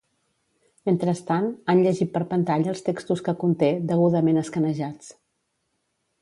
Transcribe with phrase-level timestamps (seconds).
[0.89, 5.13] Mentrestant, han llegit per pantalla els textos que conté, degudament escanejats.